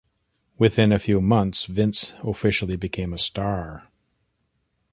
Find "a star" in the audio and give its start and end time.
3.13-3.87